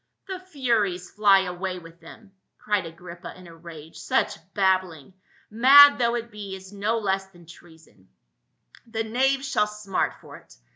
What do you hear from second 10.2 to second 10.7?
it.